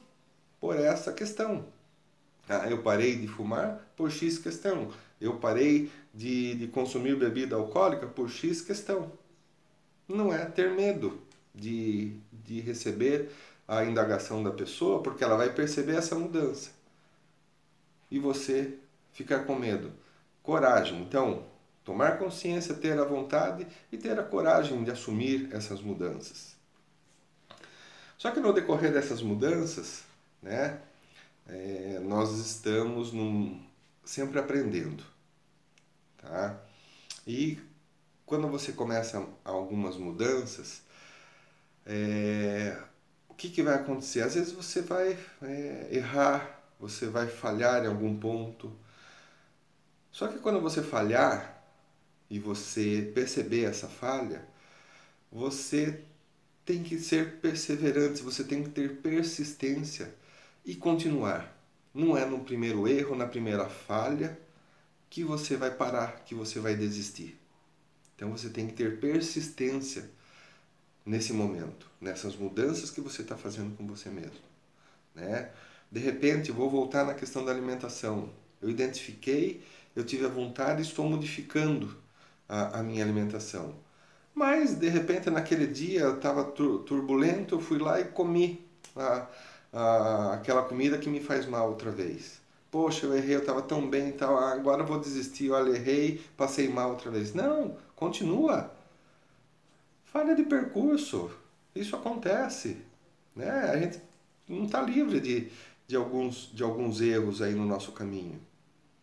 por 0.61 0.76
essa 0.76 1.12
questão. 1.12 1.66
Ah, 2.49 2.68
eu 2.68 2.83
parei 2.83 3.14
de 3.14 3.28
fumar 3.28 3.92
por 3.97 4.11
X 4.11 4.38
questão. 4.38 4.90
Eu 5.21 5.37
parei 5.37 5.88
de, 6.12 6.56
de 6.56 6.66
consumir 6.66 7.14
bebida 7.14 7.54
alcoólica 7.54 8.09
por 8.09 8.28
X 8.28 8.61
questão. 8.61 9.12
Não 10.09 10.35
é 10.35 10.44
ter 10.47 10.73
medo 10.73 11.23
de, 11.55 12.17
de 12.33 12.61
receber 12.61 13.31
a 13.67 13.85
indagação 13.85 14.43
da 14.43 14.51
pessoa, 14.51 15.03
porque 15.03 15.25
ela 15.25 15.37
vai 15.37 15.53
perceber 15.53 15.97
essa 15.97 16.15
mudança. 16.15 16.71
E 18.11 18.19
você 18.19 18.75
ficar 19.13 19.41
com 19.45 19.55
medo. 19.55 19.93
Coragem. 20.43 21.01
Então, 21.01 21.45
tomar 21.85 22.19
consciência, 22.19 22.75
ter 22.75 22.99
a 22.99 23.05
vontade 23.05 23.67
e 23.91 23.97
ter 23.97 24.19
a 24.19 24.23
coragem 24.23 24.85
de 24.85 24.91
assumir 24.91 25.49
essas 25.53 25.81
mudanças. 25.81 26.55
Só 28.19 28.31
que 28.31 28.41
no 28.41 28.53
decorrer 28.53 28.93
dessas 28.93 29.23
mudanças, 29.23 30.05
né? 30.43 30.81
É, 31.47 32.01
nós 32.03 32.39
estamos 32.39 33.13
num, 33.13 33.63
sempre 34.03 34.39
aprendendo, 34.39 35.05
tá? 36.17 36.59
E 37.27 37.59
quando 38.25 38.49
você 38.49 38.73
começa 38.73 39.27
algumas 39.45 39.99
mudanças, 39.99 40.84
é, 41.87 42.76
o 43.29 43.35
que, 43.35 43.50
que 43.50 43.62
vai 43.62 43.75
acontecer? 43.75 44.23
Às 44.23 44.35
vezes 44.35 44.53
você 44.53 44.81
vai 44.81 45.19
é, 45.43 45.88
errar, 45.91 46.62
você 46.79 47.07
vai 47.07 47.26
falhar 47.26 47.85
em 47.85 47.88
algum 47.88 48.19
ponto. 48.19 48.73
Só 50.11 50.29
que 50.29 50.38
quando 50.38 50.61
você 50.61 50.83
falhar 50.83 51.62
e 52.31 52.38
você 52.38 53.11
perceber 53.14 53.64
essa 53.64 53.88
falha, 53.88 54.47
você 55.31 56.03
tem 56.64 56.83
que 56.83 56.99
ser 56.99 57.41
perseverante, 57.41 58.23
você 58.23 58.45
tem 58.45 58.62
que 58.62 58.71
ter 58.71 59.00
persistência 59.03 60.14
e 60.64 60.75
continuar. 60.75 61.53
Não 61.93 62.17
é 62.17 62.25
no 62.25 62.41
primeiro 62.41 62.88
erro, 62.88 63.14
na 63.14 63.26
primeira 63.26 63.69
falha, 63.69 64.38
que 65.11 65.23
você 65.23 65.57
vai 65.57 65.71
parar, 65.71 66.25
que 66.25 66.35
você 66.35 66.59
vai 66.59 66.75
desistir. 66.75 67.38
Então 68.17 68.31
você 68.31 68.49
tem 68.49 68.67
que 68.67 68.73
ter 68.73 68.99
persistência 68.99 70.11
nesse 71.05 71.33
momento, 71.33 71.89
nessas 72.01 72.37
mudanças 72.37 72.91
que 72.91 73.01
você 73.01 73.23
está 73.23 73.37
fazendo 73.37 73.77
com 73.77 73.87
você 73.87 74.09
mesmo. 74.09 74.39
Né? 75.15 75.51
De 75.91 76.01
repente, 76.01 76.51
vou 76.51 76.71
voltar 76.71 77.05
na 77.05 77.15
questão 77.15 77.45
da 77.45 77.53
alimentação. 77.53 78.31
Eu 78.61 78.71
identifiquei, 78.71 79.63
eu 79.95 80.05
tive 80.05 80.25
a 80.25 80.29
vontade 80.29 80.81
e 80.81 80.85
estou 80.85 81.09
modificando 81.09 81.97
a, 82.49 82.81
a 82.81 82.83
minha 82.83 83.05
alimentação. 83.05 83.75
Mas, 84.35 84.75
de 84.75 84.89
repente, 84.89 85.31
naquele 85.31 85.67
dia 85.67 86.09
estava 86.09 86.45
turbulento, 86.45 87.55
eu 87.55 87.61
fui 87.61 87.79
lá 87.79 88.01
e 88.01 88.05
comi 88.07 88.67
a, 88.97 89.29
ah, 89.73 90.35
aquela 90.35 90.63
comida 90.63 90.99
que 90.99 91.09
me 91.09 91.21
faz 91.21 91.47
mal 91.47 91.69
outra 91.69 91.91
vez. 91.91 92.41
Poxa, 92.71 93.07
eu 93.07 93.17
errei, 93.17 93.37
eu 93.37 93.41
estava 93.41 93.63
tão 93.63 93.89
bem 93.89 94.09
e 94.09 94.13
tal, 94.13 94.37
agora 94.37 94.83
eu 94.83 94.87
vou 94.87 94.99
desistir, 94.99 95.51
olha, 95.51 95.71
errei, 95.77 96.21
passei 96.37 96.69
mal 96.69 96.91
outra 96.91 97.11
vez. 97.11 97.33
Não, 97.35 97.77
continua. 97.95 98.73
Falha 100.14 100.33
de 100.37 100.44
percurso, 100.44 101.28
isso 101.75 101.97
acontece. 101.97 102.76
Né? 103.35 103.50
A 103.50 103.76
gente 103.76 104.00
não 104.49 104.64
está 104.64 104.80
livre 104.80 105.18
de, 105.18 105.50
de, 105.88 105.97
alguns, 105.97 106.52
de 106.54 106.62
alguns 106.62 107.00
erros 107.00 107.42
aí 107.42 107.52
no 107.52 107.66
nosso 107.66 107.90
caminho. 107.90 108.40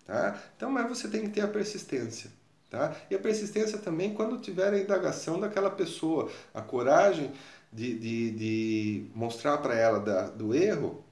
Tá? 0.05 0.41
Então, 0.55 0.71
mas 0.71 0.87
você 0.87 1.09
tem 1.09 1.23
que 1.23 1.31
ter 1.31 1.41
a 1.41 1.49
persistência. 1.49 2.31
Tá? 2.69 2.95
E 3.09 3.15
a 3.15 3.19
persistência 3.19 3.77
também 3.77 4.13
quando 4.13 4.39
tiver 4.39 4.73
a 4.73 4.79
indagação 4.79 5.37
daquela 5.37 5.69
pessoa, 5.69 6.31
a 6.53 6.61
coragem 6.61 7.33
de, 7.73 7.99
de, 7.99 8.31
de 8.31 9.05
mostrar 9.13 9.57
para 9.57 9.75
ela 9.75 9.99
da, 9.99 10.29
do 10.29 10.55
erro 10.55 11.03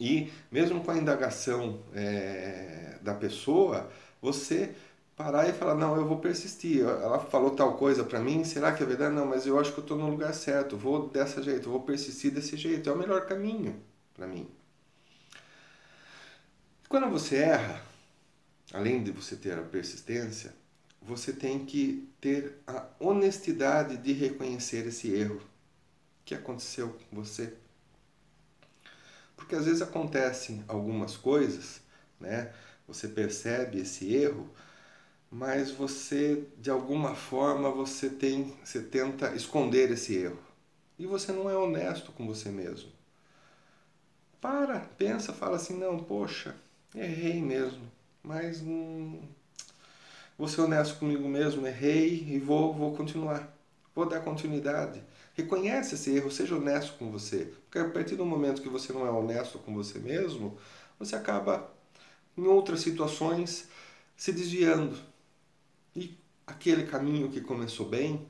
e 0.00 0.32
mesmo 0.50 0.82
com 0.82 0.90
a 0.90 0.98
indagação 0.98 1.78
é, 1.94 2.98
da 3.00 3.14
pessoa, 3.14 3.92
você 4.20 4.74
parar 5.22 5.46
e 5.46 5.52
falar, 5.52 5.74
não, 5.74 5.96
eu 5.96 6.06
vou 6.06 6.18
persistir. 6.18 6.80
Ela 6.80 7.18
falou 7.18 7.50
tal 7.50 7.76
coisa 7.76 8.02
para 8.02 8.18
mim, 8.18 8.42
será 8.42 8.72
que 8.72 8.82
é 8.82 8.86
verdade? 8.86 9.14
Não, 9.14 9.26
mas 9.26 9.46
eu 9.46 9.60
acho 9.60 9.70
que 9.72 9.78
eu 9.78 9.82
estou 9.82 9.98
no 9.98 10.08
lugar 10.08 10.32
certo, 10.32 10.78
vou 10.78 11.10
dessa 11.10 11.42
jeito, 11.42 11.68
vou 11.68 11.82
persistir 11.82 12.32
desse 12.32 12.56
jeito, 12.56 12.88
é 12.88 12.92
o 12.92 12.96
melhor 12.96 13.26
caminho 13.26 13.78
para 14.14 14.26
mim. 14.26 14.48
Quando 16.88 17.10
você 17.10 17.36
erra, 17.36 17.82
além 18.72 19.02
de 19.02 19.10
você 19.10 19.36
ter 19.36 19.58
a 19.58 19.62
persistência, 19.62 20.54
você 21.02 21.34
tem 21.34 21.66
que 21.66 22.08
ter 22.18 22.56
a 22.66 22.86
honestidade 22.98 23.98
de 23.98 24.14
reconhecer 24.14 24.86
esse 24.86 25.12
erro 25.12 25.40
que 26.24 26.34
aconteceu 26.34 26.98
com 27.10 27.22
você. 27.22 27.52
Porque 29.36 29.54
às 29.54 29.66
vezes 29.66 29.82
acontecem 29.82 30.64
algumas 30.66 31.16
coisas, 31.16 31.80
né? 32.18 32.52
Você 32.88 33.06
percebe 33.06 33.80
esse 33.80 34.12
erro, 34.14 34.50
mas 35.30 35.70
você 35.70 36.44
de 36.58 36.70
alguma 36.70 37.14
forma 37.14 37.70
você 37.70 38.10
tem, 38.10 38.52
você 38.64 38.82
tenta 38.82 39.34
esconder 39.34 39.90
esse 39.90 40.16
erro. 40.16 40.38
E 40.98 41.06
você 41.06 41.32
não 41.32 41.48
é 41.48 41.56
honesto 41.56 42.12
com 42.12 42.26
você 42.26 42.50
mesmo. 42.50 42.90
Para, 44.40 44.80
pensa, 44.98 45.32
fala 45.32 45.56
assim, 45.56 45.78
não, 45.78 45.98
poxa, 45.98 46.56
errei 46.94 47.40
mesmo, 47.40 47.82
mas 48.22 48.60
hum, 48.60 49.20
vou 50.36 50.48
ser 50.48 50.62
honesto 50.62 50.98
comigo 50.98 51.28
mesmo, 51.28 51.66
errei 51.66 52.26
e 52.28 52.38
vou, 52.38 52.74
vou 52.74 52.96
continuar. 52.96 53.54
Vou 53.94 54.08
dar 54.08 54.20
continuidade. 54.20 55.02
Reconhece 55.34 55.94
esse 55.94 56.14
erro, 56.14 56.30
seja 56.30 56.56
honesto 56.56 56.96
com 56.98 57.10
você. 57.10 57.52
Porque 57.64 57.78
a 57.78 57.88
partir 57.88 58.16
do 58.16 58.24
momento 58.24 58.62
que 58.62 58.68
você 58.68 58.92
não 58.92 59.06
é 59.06 59.10
honesto 59.10 59.58
com 59.58 59.74
você 59.74 59.98
mesmo, 59.98 60.56
você 60.98 61.16
acaba, 61.16 61.70
em 62.36 62.46
outras 62.46 62.80
situações, 62.80 63.68
se 64.16 64.32
desviando. 64.32 65.09
E 65.94 66.18
aquele 66.46 66.86
caminho 66.86 67.30
que 67.30 67.40
começou 67.40 67.88
bem 67.88 68.26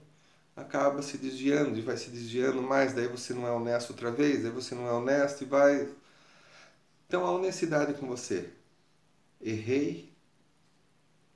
acaba 0.57 1.03
se 1.03 1.19
desviando 1.19 1.79
e 1.79 1.83
vai 1.83 1.97
se 1.97 2.11
desviando 2.11 2.63
mais. 2.63 2.93
Daí 2.93 3.09
você 3.09 3.35
não 3.35 3.47
é 3.47 3.51
honesto 3.51 3.91
outra 3.91 4.11
vez, 4.11 4.43
daí 4.43 4.53
você 4.53 4.75
não 4.75 4.87
é 4.87 4.93
honesto 4.93 5.43
e 5.43 5.47
vai. 5.47 5.89
Então 7.07 7.25
a 7.25 7.31
honestidade 7.31 7.95
com 7.95 8.07
você. 8.07 8.51
Errei, 9.41 10.13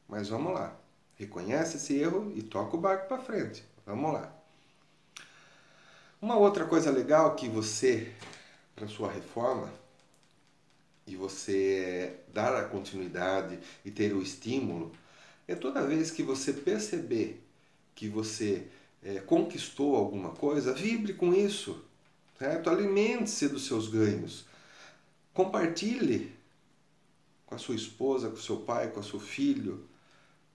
mas 0.08 0.28
vamos 0.28 0.52
lá. 0.52 0.76
Reconhece 1.16 1.76
esse 1.76 1.96
erro 1.96 2.32
e 2.34 2.42
toca 2.42 2.76
o 2.76 2.80
barco 2.80 3.08
para 3.08 3.22
frente. 3.22 3.64
Vamos 3.86 4.12
lá. 4.12 4.32
Uma 6.20 6.36
outra 6.36 6.64
coisa 6.64 6.90
legal 6.90 7.34
que 7.34 7.48
você, 7.48 8.12
para 8.74 8.88
sua 8.88 9.10
reforma, 9.10 9.70
e 11.06 11.16
você 11.16 12.16
dar 12.32 12.56
a 12.56 12.64
continuidade 12.64 13.58
e 13.84 13.90
ter 13.90 14.14
o 14.14 14.22
estímulo 14.22 14.92
é 15.46 15.54
toda 15.54 15.86
vez 15.86 16.10
que 16.10 16.22
você 16.22 16.52
perceber 16.52 17.42
que 17.94 18.08
você 18.08 18.66
é, 19.02 19.20
conquistou 19.20 19.96
alguma 19.96 20.30
coisa, 20.30 20.72
vibre 20.72 21.12
com 21.14 21.34
isso, 21.34 21.84
certo? 22.38 22.70
Alimente-se 22.70 23.48
dos 23.48 23.66
seus 23.66 23.88
ganhos. 23.88 24.46
Compartilhe 25.32 26.34
com 27.46 27.54
a 27.54 27.58
sua 27.58 27.74
esposa, 27.74 28.28
com 28.28 28.36
o 28.36 28.40
seu 28.42 28.58
pai, 28.58 28.88
com 28.88 29.00
o 29.00 29.04
seu 29.04 29.20
filho. 29.20 29.86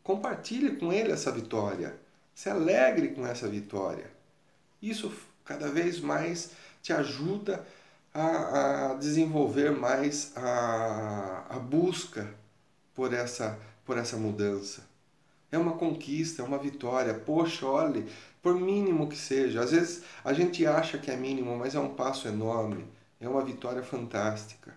Compartilhe 0.03 0.77
com 0.77 0.91
ele 0.91 1.11
essa 1.11 1.31
vitória. 1.31 1.99
Se 2.33 2.49
alegre 2.49 3.09
com 3.09 3.25
essa 3.25 3.47
vitória. 3.47 4.09
Isso 4.81 5.11
cada 5.45 5.67
vez 5.67 5.99
mais 5.99 6.51
te 6.81 6.93
ajuda 6.93 7.65
a, 8.13 8.91
a 8.91 8.93
desenvolver 8.95 9.71
mais 9.71 10.31
a, 10.35 11.45
a 11.49 11.59
busca 11.59 12.33
por 12.95 13.13
essa, 13.13 13.59
por 13.89 13.97
essa 13.97 14.17
mudança. 14.17 14.87
É 15.51 15.57
uma 15.57 15.73
conquista, 15.73 16.43
é 16.43 16.45
uma 16.45 16.59
vitória. 16.59 17.11
Poxa, 17.11 17.65
olhe, 17.65 18.07
por 18.39 18.53
mínimo 18.53 19.09
que 19.09 19.17
seja. 19.17 19.61
Às 19.61 19.71
vezes 19.71 20.03
a 20.23 20.31
gente 20.31 20.63
acha 20.63 20.99
que 20.99 21.09
é 21.09 21.17
mínimo, 21.17 21.57
mas 21.57 21.73
é 21.73 21.79
um 21.79 21.95
passo 21.95 22.27
enorme. 22.27 22.85
É 23.19 23.27
uma 23.27 23.43
vitória 23.43 23.81
fantástica. 23.81 24.75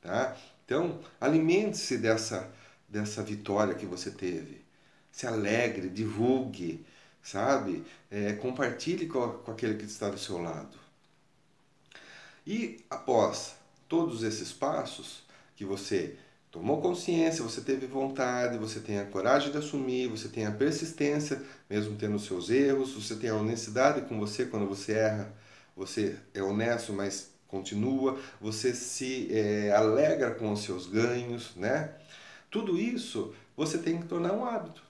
Tá? 0.00 0.36
Então, 0.64 1.00
alimente-se 1.20 1.98
dessa, 1.98 2.48
dessa 2.88 3.20
vitória 3.20 3.74
que 3.74 3.84
você 3.84 4.12
teve. 4.12 4.64
Se 5.10 5.26
alegre, 5.26 5.88
divulgue, 5.88 6.86
sabe? 7.20 7.84
É, 8.08 8.34
compartilhe 8.34 9.08
com, 9.08 9.28
com 9.28 9.50
aquele 9.50 9.74
que 9.74 9.86
está 9.86 10.08
do 10.08 10.18
seu 10.18 10.40
lado. 10.40 10.78
E 12.46 12.84
após 12.88 13.56
todos 13.88 14.22
esses 14.22 14.52
passos 14.52 15.24
que 15.56 15.64
você 15.64 16.16
tomou 16.52 16.82
consciência, 16.82 17.42
você 17.42 17.62
teve 17.62 17.86
vontade, 17.86 18.58
você 18.58 18.78
tem 18.78 18.98
a 18.98 19.06
coragem 19.06 19.50
de 19.50 19.56
assumir, 19.56 20.08
você 20.08 20.28
tem 20.28 20.44
a 20.44 20.52
persistência, 20.52 21.42
mesmo 21.68 21.96
tendo 21.96 22.18
seus 22.18 22.50
erros, 22.50 22.92
você 22.92 23.16
tem 23.16 23.30
a 23.30 23.34
honestidade 23.34 24.02
com 24.02 24.20
você 24.20 24.44
quando 24.44 24.68
você 24.68 24.92
erra, 24.92 25.34
você 25.74 26.14
é 26.34 26.42
honesto, 26.42 26.92
mas 26.92 27.30
continua, 27.48 28.20
você 28.38 28.74
se 28.74 29.28
é, 29.32 29.72
alegra 29.72 30.34
com 30.34 30.52
os 30.52 30.60
seus 30.60 30.86
ganhos, 30.86 31.56
né? 31.56 31.94
Tudo 32.50 32.78
isso 32.78 33.34
você 33.56 33.78
tem 33.78 33.98
que 33.98 34.06
tornar 34.06 34.34
um 34.34 34.44
hábito. 34.44 34.82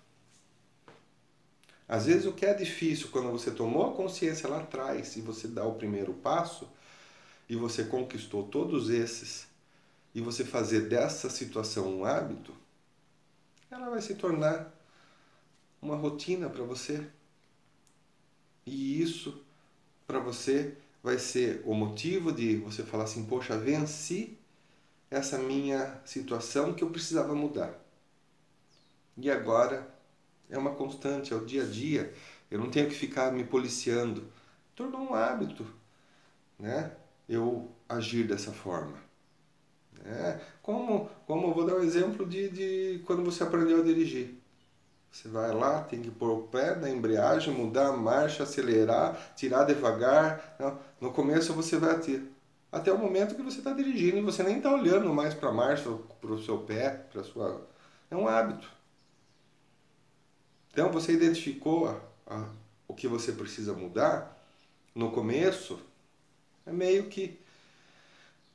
Às 1.88 2.06
vezes 2.06 2.26
o 2.26 2.32
que 2.32 2.44
é 2.44 2.54
difícil 2.54 3.08
quando 3.12 3.30
você 3.30 3.52
tomou 3.52 3.92
a 3.92 3.94
consciência 3.94 4.48
lá 4.48 4.58
atrás 4.58 5.16
e 5.16 5.20
você 5.20 5.46
dá 5.46 5.64
o 5.64 5.74
primeiro 5.74 6.12
passo 6.12 6.68
e 7.48 7.54
você 7.54 7.84
conquistou 7.84 8.42
todos 8.44 8.90
esses 8.90 9.51
e 10.14 10.20
você 10.20 10.44
fazer 10.44 10.88
dessa 10.88 11.30
situação 11.30 11.88
um 11.88 12.04
hábito, 12.04 12.54
ela 13.70 13.88
vai 13.88 14.02
se 14.02 14.14
tornar 14.14 14.72
uma 15.80 15.96
rotina 15.96 16.48
para 16.48 16.62
você. 16.62 17.06
E 18.66 19.00
isso 19.02 19.42
para 20.06 20.20
você 20.20 20.76
vai 21.02 21.18
ser 21.18 21.62
o 21.64 21.74
motivo 21.74 22.32
de 22.32 22.56
você 22.56 22.82
falar 22.82 23.04
assim: 23.04 23.24
"Poxa, 23.26 23.58
venci 23.58 24.38
essa 25.10 25.38
minha 25.38 26.00
situação 26.04 26.74
que 26.74 26.84
eu 26.84 26.90
precisava 26.90 27.34
mudar". 27.34 27.78
E 29.16 29.30
agora 29.30 29.92
é 30.48 30.58
uma 30.58 30.74
constante, 30.74 31.32
é 31.32 31.36
o 31.36 31.44
dia 31.44 31.62
a 31.64 31.66
dia. 31.66 32.14
Eu 32.50 32.58
não 32.58 32.70
tenho 32.70 32.88
que 32.88 32.94
ficar 32.94 33.32
me 33.32 33.44
policiando. 33.44 34.30
Tornou 34.76 35.00
um 35.00 35.14
hábito, 35.14 35.66
né? 36.58 36.92
Eu 37.28 37.70
agir 37.88 38.26
dessa 38.26 38.52
forma. 38.52 39.11
É, 40.04 40.40
como, 40.62 41.08
como 41.26 41.48
eu 41.48 41.54
vou 41.54 41.66
dar 41.66 41.76
um 41.76 41.82
exemplo 41.82 42.26
de, 42.26 42.48
de 42.48 43.02
quando 43.06 43.24
você 43.24 43.42
aprendeu 43.42 43.80
a 43.80 43.84
dirigir. 43.84 44.42
Você 45.10 45.28
vai 45.28 45.52
lá, 45.52 45.82
tem 45.82 46.00
que 46.00 46.10
pôr 46.10 46.30
o 46.30 46.42
pé 46.48 46.74
na 46.74 46.88
embreagem, 46.88 47.52
mudar 47.52 47.88
a 47.88 47.96
marcha, 47.96 48.44
acelerar, 48.44 49.34
tirar 49.36 49.64
devagar. 49.64 50.56
Não, 50.58 50.78
no 51.00 51.12
começo 51.12 51.52
você 51.52 51.76
vai 51.76 52.00
ter. 52.00 52.22
Até 52.72 52.90
o 52.90 52.98
momento 52.98 53.34
que 53.34 53.42
você 53.42 53.58
está 53.58 53.72
dirigindo 53.72 54.16
e 54.16 54.22
você 54.22 54.42
nem 54.42 54.56
está 54.56 54.72
olhando 54.72 55.12
mais 55.12 55.34
para 55.34 55.50
a 55.50 55.52
marcha, 55.52 55.90
para 56.20 56.32
o 56.32 56.42
seu 56.42 56.58
pé, 56.60 56.88
para 57.12 57.22
sua. 57.22 57.68
É 58.10 58.16
um 58.16 58.26
hábito. 58.26 58.66
Então 60.70 60.90
você 60.90 61.12
identificou 61.12 61.88
a, 61.88 62.00
a, 62.26 62.48
o 62.88 62.94
que 62.94 63.06
você 63.06 63.32
precisa 63.32 63.74
mudar 63.74 64.42
no 64.94 65.10
começo, 65.10 65.78
é 66.64 66.72
meio 66.72 67.08
que 67.08 67.38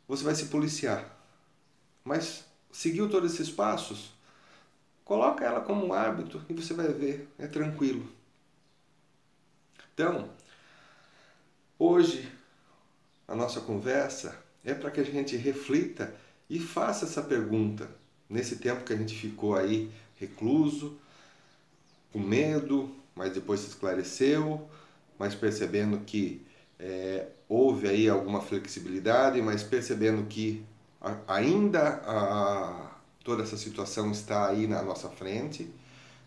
você 0.07 0.23
vai 0.23 0.33
se 0.33 0.45
policiar. 0.45 1.16
Mas 2.07 2.45
seguiu 2.71 3.09
todos 3.09 3.33
esses 3.33 3.51
passos? 3.51 4.13
Coloca 5.03 5.43
ela 5.43 5.59
como 5.59 5.85
um 5.85 5.91
hábito 5.91 6.41
e 6.47 6.53
você 6.53 6.73
vai 6.73 6.87
ver, 6.87 7.27
é 7.37 7.47
tranquilo. 7.47 8.07
Então, 9.93 10.29
hoje 11.77 12.31
a 13.27 13.35
nossa 13.35 13.59
conversa 13.59 14.41
é 14.63 14.73
para 14.73 14.89
que 14.89 15.01
a 15.01 15.03
gente 15.03 15.35
reflita 15.35 16.15
e 16.49 16.61
faça 16.61 17.03
essa 17.03 17.21
pergunta 17.21 17.89
nesse 18.29 18.55
tempo 18.55 18.85
que 18.85 18.93
a 18.93 18.97
gente 18.97 19.13
ficou 19.13 19.57
aí 19.57 19.91
recluso, 20.17 20.97
com 22.13 22.19
medo, 22.19 22.95
mas 23.13 23.33
depois 23.33 23.59
se 23.59 23.67
esclareceu, 23.67 24.65
mas 25.19 25.35
percebendo 25.35 25.99
que 26.05 26.41
é, 26.79 27.27
houve 27.49 27.89
aí 27.89 28.07
alguma 28.07 28.39
flexibilidade, 28.41 29.41
mas 29.41 29.61
percebendo 29.61 30.25
que 30.27 30.65
ainda 31.27 32.01
a, 32.05 32.91
toda 33.23 33.43
essa 33.43 33.57
situação 33.57 34.11
está 34.11 34.47
aí 34.47 34.67
na 34.67 34.81
nossa 34.81 35.09
frente, 35.09 35.71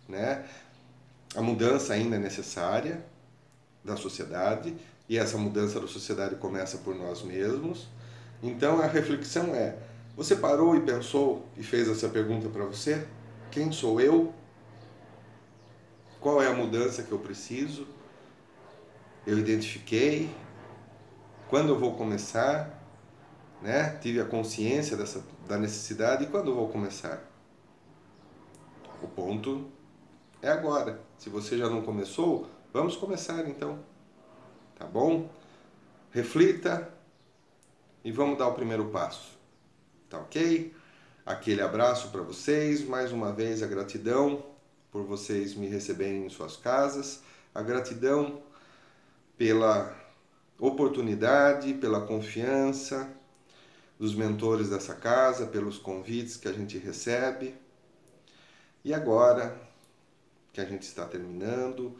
né? 0.08 0.44
A 1.34 1.42
mudança 1.42 1.94
ainda 1.94 2.16
é 2.16 2.18
necessária 2.18 3.04
da 3.84 3.96
sociedade 3.96 4.76
e 5.08 5.16
essa 5.16 5.38
mudança 5.38 5.80
da 5.80 5.86
sociedade 5.86 6.36
começa 6.36 6.78
por 6.78 6.94
nós 6.94 7.22
mesmos. 7.22 7.88
Então 8.42 8.80
a 8.80 8.86
reflexão 8.86 9.54
é: 9.54 9.76
você 10.16 10.36
parou 10.36 10.76
e 10.76 10.80
pensou 10.80 11.46
e 11.56 11.62
fez 11.62 11.88
essa 11.88 12.08
pergunta 12.08 12.48
para 12.48 12.64
você? 12.64 13.06
Quem 13.50 13.72
sou 13.72 14.00
eu? 14.00 14.32
Qual 16.20 16.42
é 16.42 16.46
a 16.46 16.52
mudança 16.52 17.02
que 17.02 17.12
eu 17.12 17.18
preciso? 17.18 17.86
Eu 19.26 19.38
identifiquei. 19.38 20.30
Quando 21.48 21.70
eu 21.70 21.78
vou 21.78 21.94
começar? 21.94 22.79
Né? 23.62 23.96
Tive 24.00 24.20
a 24.20 24.24
consciência 24.24 24.96
dessa, 24.96 25.24
da 25.46 25.58
necessidade 25.58 26.24
e 26.24 26.26
quando 26.28 26.54
vou 26.54 26.68
começar? 26.68 27.22
O 29.02 29.08
ponto 29.08 29.70
é 30.42 30.48
agora. 30.48 31.00
Se 31.18 31.28
você 31.28 31.56
já 31.56 31.68
não 31.68 31.82
começou, 31.82 32.48
vamos 32.72 32.96
começar 32.96 33.46
então. 33.48 33.78
Tá 34.78 34.86
bom? 34.86 35.28
Reflita 36.10 36.92
e 38.04 38.10
vamos 38.10 38.38
dar 38.38 38.48
o 38.48 38.54
primeiro 38.54 38.86
passo. 38.86 39.38
Tá 40.08 40.18
ok? 40.18 40.74
Aquele 41.24 41.62
abraço 41.62 42.10
para 42.10 42.22
vocês, 42.22 42.82
mais 42.82 43.12
uma 43.12 43.32
vez 43.32 43.62
a 43.62 43.66
gratidão 43.66 44.44
por 44.90 45.04
vocês 45.04 45.54
me 45.54 45.68
receberem 45.68 46.26
em 46.26 46.28
suas 46.28 46.56
casas, 46.56 47.22
a 47.54 47.62
gratidão 47.62 48.42
pela 49.38 49.96
oportunidade, 50.58 51.74
pela 51.74 52.00
confiança, 52.00 53.08
dos 54.00 54.14
mentores 54.14 54.70
dessa 54.70 54.94
casa, 54.94 55.44
pelos 55.44 55.76
convites 55.76 56.38
que 56.38 56.48
a 56.48 56.52
gente 56.54 56.78
recebe. 56.78 57.54
E 58.82 58.94
agora 58.94 59.60
que 60.54 60.60
a 60.62 60.64
gente 60.64 60.84
está 60.84 61.04
terminando, 61.04 61.94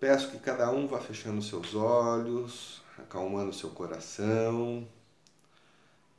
peço 0.00 0.28
que 0.32 0.40
cada 0.40 0.68
um 0.72 0.88
vá 0.88 0.98
fechando 0.98 1.40
seus 1.40 1.72
olhos, 1.76 2.82
acalmando 2.98 3.52
seu 3.52 3.70
coração, 3.70 4.88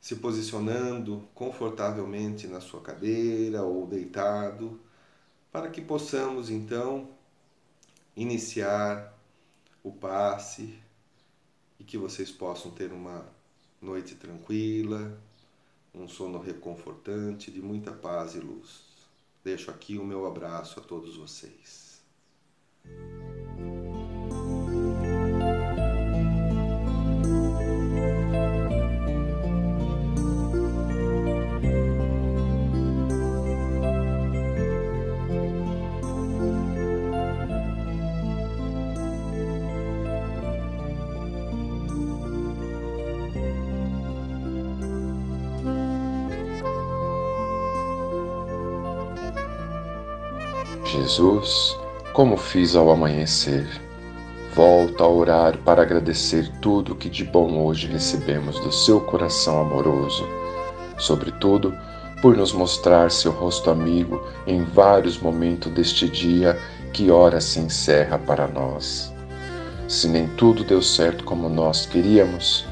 se 0.00 0.16
posicionando 0.16 1.28
confortavelmente 1.34 2.46
na 2.46 2.62
sua 2.62 2.80
cadeira 2.80 3.62
ou 3.62 3.86
deitado, 3.86 4.80
para 5.52 5.68
que 5.68 5.82
possamos 5.82 6.48
então 6.48 7.10
iniciar 8.16 9.14
o 9.82 9.92
passe 9.92 10.80
e 11.78 11.84
que 11.84 11.98
vocês 11.98 12.30
possam 12.30 12.70
ter 12.70 12.90
uma 12.92 13.35
noite 13.86 14.16
tranquila, 14.16 15.16
um 15.94 16.08
sono 16.08 16.40
reconfortante, 16.40 17.50
de 17.50 17.62
muita 17.62 17.92
paz 17.92 18.34
e 18.34 18.40
luz. 18.40 18.84
Deixo 19.44 19.70
aqui 19.70 19.96
o 19.96 20.04
meu 20.04 20.26
abraço 20.26 20.80
a 20.80 20.82
todos 20.82 21.16
vocês. 21.16 22.02
Jesus, 51.06 51.78
como 52.12 52.36
fiz 52.36 52.74
ao 52.74 52.90
amanhecer, 52.90 53.64
volto 54.56 55.04
a 55.04 55.08
orar 55.08 55.56
para 55.58 55.82
agradecer 55.82 56.50
tudo 56.60 56.96
que 56.96 57.08
de 57.08 57.22
bom 57.22 57.64
hoje 57.64 57.86
recebemos 57.86 58.58
do 58.58 58.72
seu 58.72 59.00
coração 59.00 59.60
amoroso, 59.60 60.26
sobretudo 60.98 61.72
por 62.20 62.36
nos 62.36 62.52
mostrar 62.52 63.12
seu 63.12 63.30
rosto 63.30 63.70
amigo 63.70 64.20
em 64.48 64.64
vários 64.64 65.16
momentos 65.16 65.70
deste 65.72 66.08
dia 66.08 66.58
que 66.92 67.08
ora 67.08 67.40
se 67.40 67.60
encerra 67.60 68.18
para 68.18 68.48
nós. 68.48 69.14
Se 69.86 70.08
nem 70.08 70.26
tudo 70.30 70.64
deu 70.64 70.82
certo 70.82 71.22
como 71.22 71.48
nós 71.48 71.86
queríamos, 71.86 72.66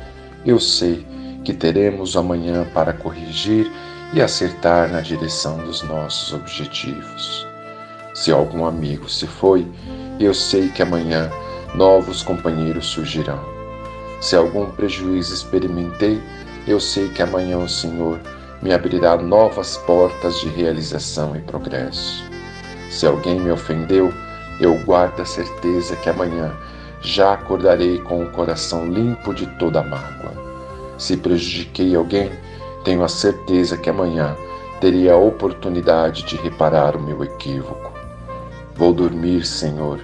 eu 0.44 0.58
sei 0.58 1.06
que 1.44 1.54
teremos 1.54 2.16
amanhã 2.16 2.66
para 2.74 2.92
corrigir 2.92 3.70
e 4.12 4.20
acertar 4.20 4.90
na 4.90 5.00
direção 5.00 5.58
dos 5.58 5.84
nossos 5.84 6.32
objetivos. 6.32 7.53
Se 8.14 8.30
algum 8.30 8.64
amigo 8.64 9.08
se 9.08 9.26
foi, 9.26 9.66
eu 10.20 10.32
sei 10.32 10.68
que 10.68 10.80
amanhã 10.82 11.28
novos 11.74 12.22
companheiros 12.22 12.86
surgirão. 12.86 13.40
Se 14.20 14.36
algum 14.36 14.66
prejuízo 14.66 15.34
experimentei, 15.34 16.22
eu 16.66 16.78
sei 16.78 17.08
que 17.08 17.20
amanhã 17.20 17.58
o 17.58 17.68
Senhor 17.68 18.20
me 18.62 18.72
abrirá 18.72 19.16
novas 19.16 19.76
portas 19.78 20.38
de 20.40 20.48
realização 20.48 21.34
e 21.34 21.40
progresso. 21.40 22.24
Se 22.88 23.04
alguém 23.04 23.40
me 23.40 23.50
ofendeu, 23.50 24.14
eu 24.60 24.78
guardo 24.84 25.20
a 25.20 25.24
certeza 25.24 25.96
que 25.96 26.08
amanhã 26.08 26.54
já 27.00 27.34
acordarei 27.34 27.98
com 27.98 28.22
o 28.22 28.30
coração 28.30 28.86
limpo 28.86 29.34
de 29.34 29.46
toda 29.58 29.82
mágoa. 29.82 30.32
Se 30.96 31.16
prejudiquei 31.16 31.96
alguém, 31.96 32.30
tenho 32.84 33.02
a 33.02 33.08
certeza 33.08 33.76
que 33.76 33.90
amanhã 33.90 34.36
teria 34.80 35.14
a 35.14 35.18
oportunidade 35.18 36.22
de 36.22 36.36
reparar 36.36 36.94
o 36.96 37.02
meu 37.02 37.24
equívoco. 37.24 37.83
Vou 38.76 38.92
dormir, 38.92 39.46
Senhor, 39.46 40.00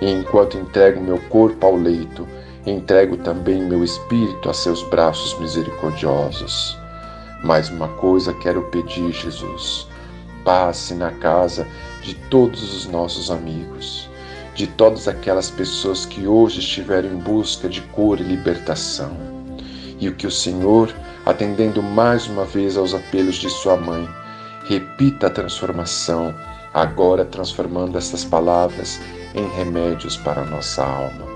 e 0.00 0.08
enquanto 0.08 0.56
entrego 0.56 1.00
meu 1.00 1.18
corpo 1.28 1.66
ao 1.66 1.74
leito, 1.74 2.26
entrego 2.64 3.16
também 3.16 3.60
meu 3.60 3.82
espírito 3.82 4.48
a 4.48 4.54
seus 4.54 4.80
braços 4.84 5.36
misericordiosos. 5.40 6.78
Mais 7.42 7.68
uma 7.68 7.88
coisa 7.88 8.32
quero 8.34 8.62
pedir, 8.70 9.10
Jesus: 9.10 9.88
passe 10.44 10.94
na 10.94 11.10
casa 11.10 11.66
de 12.00 12.14
todos 12.14 12.76
os 12.76 12.86
nossos 12.86 13.28
amigos, 13.28 14.08
de 14.54 14.68
todas 14.68 15.08
aquelas 15.08 15.50
pessoas 15.50 16.06
que 16.06 16.24
hoje 16.24 16.60
estiveram 16.60 17.08
em 17.08 17.16
busca 17.16 17.68
de 17.68 17.80
cura 17.80 18.20
e 18.20 18.24
libertação. 18.24 19.16
E 19.98 20.08
o 20.08 20.14
que 20.14 20.28
o 20.28 20.30
Senhor, 20.30 20.94
atendendo 21.26 21.82
mais 21.82 22.28
uma 22.28 22.44
vez 22.44 22.76
aos 22.76 22.94
apelos 22.94 23.34
de 23.34 23.50
sua 23.50 23.76
mãe, 23.76 24.08
repita 24.68 25.26
a 25.26 25.30
transformação 25.30 26.32
agora 26.74 27.24
transformando 27.24 27.98
essas 27.98 28.24
palavras 28.24 29.00
em 29.34 29.46
remédios 29.56 30.16
para 30.16 30.44
nossa 30.44 30.84
alma. 30.84 31.26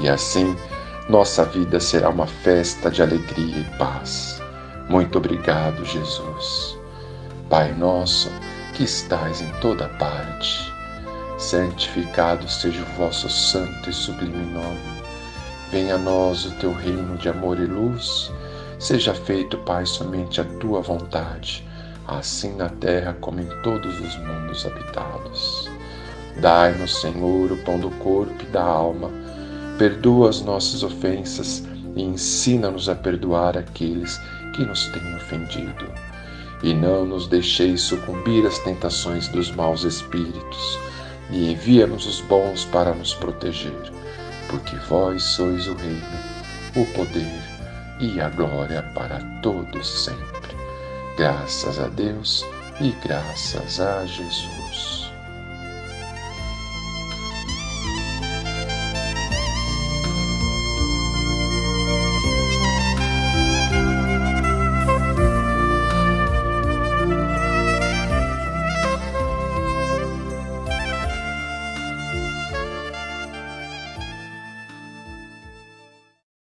E 0.00 0.08
assim, 0.08 0.54
nossa 1.08 1.44
vida 1.44 1.80
será 1.80 2.10
uma 2.10 2.26
festa 2.26 2.90
de 2.90 3.02
alegria 3.02 3.58
e 3.58 3.78
paz. 3.78 4.42
Muito 4.88 5.18
obrigado, 5.18 5.84
Jesus. 5.84 6.78
Pai 7.48 7.72
nosso, 7.72 8.30
que 8.74 8.84
estais 8.84 9.40
em 9.40 9.50
toda 9.60 9.88
parte, 9.90 10.72
santificado 11.38 12.48
seja 12.48 12.82
o 12.82 12.96
vosso 12.96 13.28
santo 13.28 13.88
e 13.88 13.92
sublime 13.92 14.52
nome. 14.52 14.96
Venha 15.70 15.94
a 15.94 15.98
nós 15.98 16.44
o 16.44 16.50
teu 16.52 16.72
reino 16.72 17.16
de 17.16 17.28
amor 17.28 17.58
e 17.58 17.66
luz. 17.66 18.30
Seja 18.78 19.14
feito, 19.14 19.56
Pai, 19.58 19.86
somente 19.86 20.40
a 20.40 20.44
tua 20.44 20.80
vontade 20.80 21.65
assim 22.06 22.54
na 22.54 22.68
terra 22.68 23.16
como 23.20 23.40
em 23.40 23.48
todos 23.62 24.00
os 24.00 24.16
mundos 24.18 24.64
habitados. 24.66 25.70
Dai-nos, 26.40 27.00
Senhor, 27.00 27.50
o 27.50 27.56
pão 27.64 27.78
do 27.78 27.90
corpo 27.92 28.42
e 28.42 28.46
da 28.46 28.62
alma, 28.62 29.10
perdoa 29.78 30.28
as 30.30 30.42
nossas 30.42 30.82
ofensas 30.82 31.64
e 31.94 32.02
ensina-nos 32.02 32.88
a 32.88 32.94
perdoar 32.94 33.56
aqueles 33.56 34.20
que 34.54 34.64
nos 34.64 34.86
têm 34.88 35.16
ofendido. 35.16 35.86
E 36.62 36.72
não 36.74 37.04
nos 37.04 37.26
deixeis 37.26 37.82
sucumbir 37.82 38.46
às 38.46 38.58
tentações 38.60 39.28
dos 39.28 39.50
maus 39.50 39.84
espíritos, 39.84 40.78
e 41.30 41.52
envia-nos 41.52 42.06
os 42.06 42.20
bons 42.22 42.64
para 42.66 42.94
nos 42.94 43.14
proteger, 43.14 43.92
porque 44.48 44.76
vós 44.88 45.22
sois 45.22 45.66
o 45.66 45.74
reino, 45.74 46.00
o 46.76 46.86
poder 46.94 47.42
e 48.00 48.20
a 48.20 48.28
glória 48.28 48.82
para 48.94 49.18
todos 49.42 50.04
sempre. 50.04 50.35
Graças 51.16 51.78
a 51.78 51.88
Deus 51.88 52.44
e 52.78 52.90
graças 53.02 53.80
a 53.80 54.04
Jesus. 54.04 54.55